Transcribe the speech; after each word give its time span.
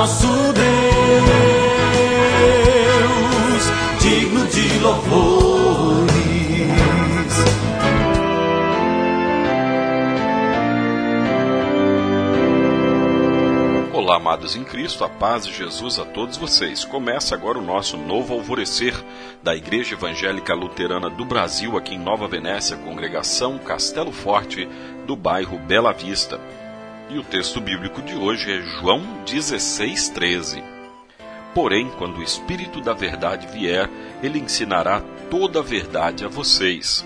nosso 0.00 0.26
Deus, 0.26 0.64
digno 4.00 4.46
de 4.46 4.78
louvores. 4.78 6.10
Olá, 13.92 14.16
amados 14.16 14.56
em 14.56 14.64
Cristo, 14.64 15.04
a 15.04 15.08
paz 15.10 15.46
de 15.46 15.52
Jesus 15.52 15.98
a 15.98 16.06
todos 16.06 16.38
vocês. 16.38 16.82
Começa 16.82 17.34
agora 17.34 17.58
o 17.58 17.62
nosso 17.62 17.98
novo 17.98 18.32
alvorecer 18.32 18.94
da 19.42 19.54
Igreja 19.54 19.96
Evangélica 19.96 20.54
Luterana 20.54 21.10
do 21.10 21.26
Brasil, 21.26 21.76
aqui 21.76 21.96
em 21.96 21.98
Nova 21.98 22.26
Venécia, 22.26 22.78
congregação 22.78 23.58
Castelo 23.58 24.12
Forte, 24.12 24.66
do 25.06 25.14
bairro 25.14 25.58
Bela 25.58 25.92
Vista. 25.92 26.40
E 27.12 27.18
o 27.18 27.24
texto 27.24 27.60
bíblico 27.60 28.00
de 28.00 28.14
hoje 28.14 28.52
é 28.52 28.62
João 28.62 29.02
16:13. 29.26 30.62
Porém, 31.52 31.90
quando 31.98 32.18
o 32.18 32.22
Espírito 32.22 32.80
da 32.80 32.92
Verdade 32.94 33.48
vier, 33.48 33.90
ele 34.22 34.38
ensinará 34.38 35.02
toda 35.28 35.58
a 35.58 35.62
verdade 35.62 36.24
a 36.24 36.28
vocês. 36.28 37.04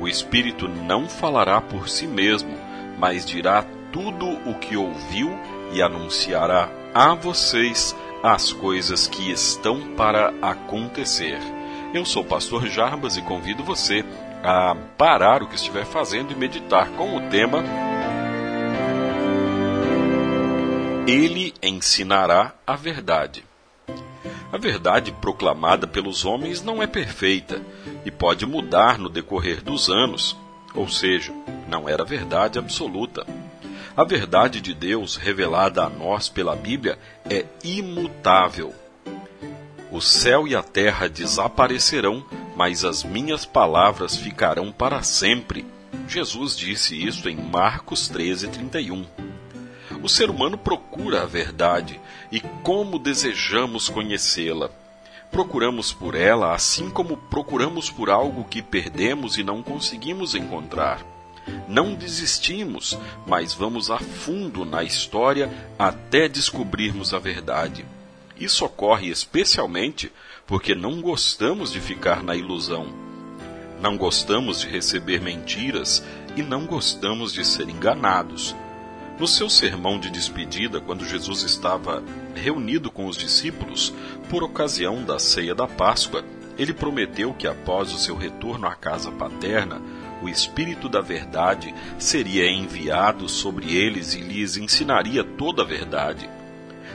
O 0.00 0.06
Espírito 0.06 0.68
não 0.68 1.08
falará 1.08 1.60
por 1.60 1.88
si 1.88 2.06
mesmo, 2.06 2.56
mas 2.96 3.26
dirá 3.26 3.64
tudo 3.90 4.28
o 4.48 4.54
que 4.60 4.76
ouviu 4.76 5.36
e 5.72 5.82
anunciará 5.82 6.68
a 6.94 7.12
vocês 7.14 7.96
as 8.22 8.52
coisas 8.52 9.08
que 9.08 9.32
estão 9.32 9.96
para 9.96 10.32
acontecer. 10.40 11.40
Eu 11.92 12.04
sou 12.04 12.22
o 12.22 12.26
pastor 12.26 12.68
Jarbas 12.68 13.16
e 13.16 13.22
convido 13.22 13.64
você 13.64 14.04
a 14.44 14.76
parar 14.96 15.42
o 15.42 15.48
que 15.48 15.56
estiver 15.56 15.84
fazendo 15.84 16.32
e 16.32 16.36
meditar 16.36 16.90
com 16.90 17.16
o 17.16 17.28
tema 17.28 17.64
ele 21.06 21.52
ensinará 21.60 22.54
a 22.64 22.76
verdade. 22.76 23.44
A 24.52 24.56
verdade 24.56 25.10
proclamada 25.12 25.86
pelos 25.86 26.24
homens 26.24 26.62
não 26.62 26.82
é 26.82 26.86
perfeita 26.86 27.60
e 28.04 28.10
pode 28.10 28.46
mudar 28.46 28.98
no 28.98 29.08
decorrer 29.08 29.62
dos 29.62 29.88
anos, 29.88 30.36
ou 30.74 30.88
seja, 30.88 31.32
não 31.68 31.88
era 31.88 32.04
verdade 32.04 32.58
absoluta. 32.58 33.26
A 33.96 34.04
verdade 34.04 34.60
de 34.60 34.72
Deus 34.72 35.16
revelada 35.16 35.82
a 35.82 35.88
nós 35.88 36.28
pela 36.28 36.54
Bíblia 36.54 36.98
é 37.28 37.46
imutável. 37.64 38.72
O 39.90 40.00
céu 40.00 40.46
e 40.46 40.54
a 40.54 40.62
terra 40.62 41.08
desaparecerão, 41.08 42.24
mas 42.56 42.84
as 42.84 43.02
minhas 43.02 43.44
palavras 43.44 44.16
ficarão 44.16 44.70
para 44.70 45.02
sempre. 45.02 45.66
Jesus 46.08 46.56
disse 46.56 46.94
isso 46.94 47.28
em 47.28 47.36
Marcos 47.36 48.08
13:31. 48.08 49.31
O 50.02 50.08
ser 50.08 50.28
humano 50.28 50.58
procura 50.58 51.22
a 51.22 51.26
verdade 51.26 52.00
e 52.30 52.40
como 52.40 52.98
desejamos 52.98 53.88
conhecê-la. 53.88 54.68
Procuramos 55.30 55.92
por 55.92 56.14
ela 56.16 56.54
assim 56.54 56.90
como 56.90 57.16
procuramos 57.16 57.88
por 57.88 58.10
algo 58.10 58.44
que 58.44 58.60
perdemos 58.60 59.38
e 59.38 59.44
não 59.44 59.62
conseguimos 59.62 60.34
encontrar. 60.34 61.06
Não 61.68 61.94
desistimos, 61.94 62.98
mas 63.26 63.54
vamos 63.54 63.90
a 63.90 63.98
fundo 63.98 64.64
na 64.64 64.82
história 64.82 65.50
até 65.78 66.28
descobrirmos 66.28 67.14
a 67.14 67.18
verdade. 67.18 67.86
Isso 68.36 68.64
ocorre 68.64 69.08
especialmente 69.08 70.12
porque 70.46 70.74
não 70.74 71.00
gostamos 71.00 71.72
de 71.72 71.80
ficar 71.80 72.22
na 72.24 72.34
ilusão. 72.34 72.86
Não 73.80 73.96
gostamos 73.96 74.60
de 74.60 74.68
receber 74.68 75.20
mentiras 75.20 76.04
e 76.36 76.42
não 76.42 76.66
gostamos 76.66 77.32
de 77.32 77.44
ser 77.44 77.68
enganados. 77.68 78.54
No 79.22 79.28
seu 79.28 79.48
sermão 79.48 80.00
de 80.00 80.10
despedida, 80.10 80.80
quando 80.80 81.06
Jesus 81.06 81.44
estava 81.44 82.02
reunido 82.34 82.90
com 82.90 83.06
os 83.06 83.16
discípulos 83.16 83.94
por 84.28 84.42
ocasião 84.42 85.04
da 85.04 85.16
ceia 85.16 85.54
da 85.54 85.64
Páscoa, 85.64 86.24
ele 86.58 86.74
prometeu 86.74 87.32
que 87.32 87.46
após 87.46 87.92
o 87.92 87.98
seu 87.98 88.16
retorno 88.16 88.66
à 88.66 88.74
casa 88.74 89.12
paterna, 89.12 89.80
o 90.20 90.28
Espírito 90.28 90.88
da 90.88 91.00
Verdade 91.00 91.72
seria 92.00 92.50
enviado 92.50 93.28
sobre 93.28 93.76
eles 93.76 94.12
e 94.14 94.20
lhes 94.20 94.56
ensinaria 94.56 95.22
toda 95.22 95.62
a 95.62 95.64
verdade. 95.64 96.28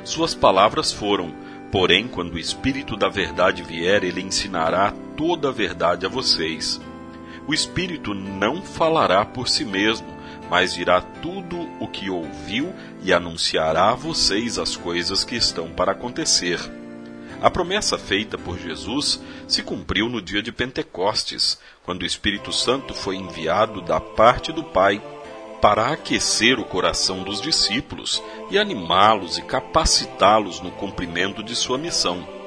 Suas 0.04 0.36
palavras 0.36 0.92
foram: 0.92 1.34
Porém, 1.72 2.10
quando 2.10 2.34
o 2.34 2.40
Espírito 2.40 2.98
da 2.98 3.08
Verdade 3.08 3.64
vier, 3.64 4.04
ele 4.04 4.22
ensinará 4.22 4.94
toda 5.16 5.48
a 5.48 5.54
verdade 5.54 6.06
a 6.06 6.10
vocês. 6.10 6.78
O 7.48 7.54
Espírito 7.54 8.14
não 8.14 8.62
falará 8.62 9.24
por 9.24 9.48
si 9.48 9.64
mesmo 9.64 10.17
mas 10.50 10.74
dirá 10.74 11.02
tudo 11.02 11.68
o 11.80 11.88
que 11.88 12.10
ouviu 12.10 12.74
e 13.04 13.14
anunciará 13.14 13.90
a 13.90 13.96
vocês 13.96 14.58
as 14.58 14.76
coisas 14.76 15.24
que 15.24 15.36
estão 15.36 15.70
para 15.70 15.92
acontecer. 15.92 16.60
A 17.42 17.50
promessa 17.50 17.98
feita 17.98 18.38
por 18.38 18.58
Jesus 18.58 19.22
se 19.48 19.62
cumpriu 19.62 20.10
no 20.10 20.22
dia 20.22 20.42
de 20.42 20.52
Pentecostes, 20.52 21.60
quando 21.84 22.02
o 22.02 22.06
Espírito 22.06 22.52
Santo 22.52 22.94
foi 22.94 23.16
enviado 23.16 23.82
da 23.82 24.00
parte 24.00 24.52
do 24.52 24.64
Pai 24.64 25.02
para 25.62 25.92
aquecer 25.92 26.60
o 26.60 26.66
coração 26.66 27.24
dos 27.24 27.42
discípulos 27.42 28.24
e 28.50 28.58
animá-los 28.58 29.38
e 29.38 29.42
capacitá-los 29.42 30.62
no 30.62 30.72
cumprimento 30.72 31.44
de 31.44 31.56
sua 31.56 31.78
missão 31.78 32.38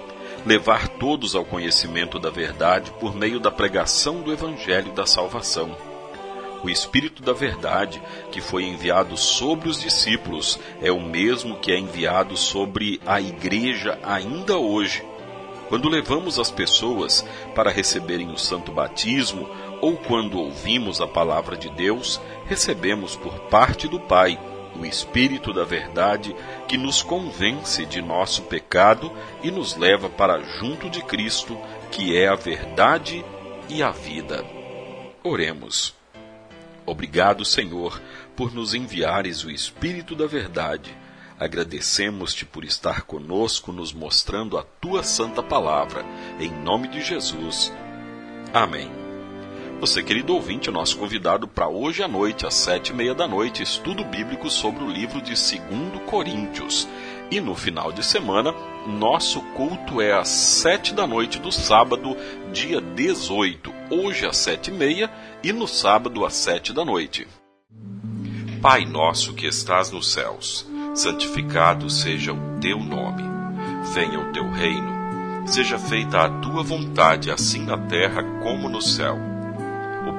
levar 0.47 0.89
todos 0.89 1.35
ao 1.35 1.45
conhecimento 1.45 2.19
da 2.19 2.31
verdade 2.31 2.91
por 2.93 3.15
meio 3.15 3.39
da 3.39 3.51
pregação 3.51 4.23
do 4.23 4.33
Evangelho 4.33 4.91
da 4.93 5.05
salvação 5.05 5.90
o 6.63 6.69
Espírito 6.69 7.23
da 7.23 7.33
Verdade, 7.33 8.03
que 8.31 8.41
foi 8.41 8.65
enviado 8.65 9.17
sobre 9.17 9.69
os 9.69 9.81
discípulos, 9.81 10.59
é 10.83 10.91
o 10.91 11.01
mesmo 11.01 11.59
que 11.59 11.73
é 11.73 11.79
enviado 11.79 12.37
sobre 12.37 13.01
a 13.07 13.21
Igreja 13.21 13.99
ainda 14.03 14.57
hoje. 14.57 15.03
Quando 15.69 15.89
levamos 15.89 16.39
as 16.39 16.51
pessoas 16.51 17.25
para 17.55 17.71
receberem 17.71 18.31
o 18.31 18.39
santo 18.39 18.73
batismo, 18.73 19.49
ou 19.81 19.97
quando 19.97 20.39
ouvimos 20.39 21.01
a 21.01 21.07
palavra 21.07 21.57
de 21.57 21.71
Deus, 21.71 22.21
recebemos 22.47 23.17
por 23.17 23.33
parte 23.49 23.87
do 23.87 24.01
Pai 24.01 24.39
o 24.79 24.85
Espírito 24.85 25.53
da 25.53 25.65
Verdade 25.65 26.35
que 26.67 26.77
nos 26.77 27.03
convence 27.03 27.85
de 27.87 28.01
nosso 28.03 28.43
pecado 28.43 29.13
e 29.43 29.51
nos 29.51 29.77
leva 29.77 30.09
para 30.09 30.41
junto 30.41 30.89
de 30.91 31.03
Cristo, 31.03 31.57
que 31.91 32.17
é 32.17 32.29
a 32.29 32.35
verdade 32.35 33.25
e 33.69 33.83
a 33.83 33.91
vida. 33.91 34.45
Oremos. 35.23 36.00
Obrigado, 36.91 37.45
Senhor, 37.45 38.03
por 38.35 38.53
nos 38.53 38.75
enviares 38.75 39.45
o 39.45 39.51
Espírito 39.51 40.17
da 40.17 40.27
Verdade. 40.27 40.93
Agradecemos-te 41.39 42.45
por 42.45 42.65
estar 42.65 43.03
conosco, 43.03 43.71
nos 43.71 43.93
mostrando 43.93 44.59
a 44.59 44.65
tua 44.65 45.05
santa 45.05 45.41
palavra. 45.41 46.05
Em 46.41 46.51
nome 46.51 46.89
de 46.89 47.01
Jesus. 47.01 47.73
Amém. 48.53 49.10
Você, 49.81 50.03
querido 50.03 50.35
ouvinte, 50.35 50.69
é 50.69 50.73
nosso 50.73 50.99
convidado 50.99 51.49
para 51.49 51.67
hoje 51.67 52.03
à 52.03 52.07
noite, 52.07 52.47
às 52.47 52.53
sete 52.53 52.91
e 52.91 52.95
meia 52.95 53.15
da 53.15 53.27
noite, 53.27 53.63
estudo 53.63 54.05
bíblico 54.05 54.51
sobre 54.51 54.85
o 54.85 54.87
livro 54.87 55.23
de 55.23 55.31
2 55.31 56.03
Coríntios. 56.05 56.87
E 57.31 57.41
no 57.41 57.55
final 57.55 57.91
de 57.91 58.05
semana, 58.05 58.55
nosso 58.87 59.41
culto 59.55 59.99
é 59.99 60.13
às 60.13 60.29
sete 60.29 60.93
da 60.93 61.07
noite 61.07 61.39
do 61.39 61.51
sábado, 61.51 62.15
dia 62.53 62.79
18, 62.79 63.73
hoje 63.91 64.27
às 64.27 64.37
sete 64.37 64.69
e 64.69 64.75
meia 64.75 65.11
e 65.43 65.51
no 65.51 65.67
sábado 65.67 66.27
às 66.27 66.35
sete 66.35 66.75
da 66.75 66.85
noite. 66.85 67.27
Pai 68.61 68.85
nosso 68.85 69.33
que 69.33 69.47
estás 69.47 69.91
nos 69.91 70.13
céus, 70.13 70.69
santificado 70.95 71.89
seja 71.89 72.35
o 72.35 72.61
teu 72.61 72.79
nome. 72.79 73.23
Venha 73.95 74.21
o 74.21 74.31
teu 74.31 74.47
reino. 74.51 75.01
Seja 75.47 75.79
feita 75.79 76.21
a 76.21 76.29
tua 76.29 76.63
vontade, 76.63 77.31
assim 77.31 77.65
na 77.65 77.79
terra 77.79 78.23
como 78.43 78.69
no 78.69 78.83
céu. 78.83 79.30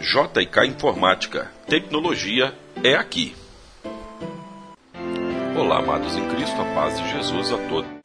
JK 0.00 0.66
Informática. 0.66 1.50
Tecnologia 1.66 2.54
é 2.84 2.94
aqui. 2.94 3.34
Olá, 5.56 5.78
amados 5.78 6.16
em 6.16 6.28
Cristo, 6.28 6.60
a 6.60 6.64
paz 6.74 7.00
de 7.00 7.10
Jesus 7.10 7.52
a 7.52 7.58
todos. 7.68 7.97